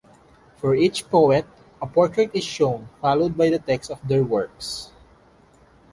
[0.57, 1.45] For each poet,
[1.79, 4.89] a portrait is shown, followed by the text of their works.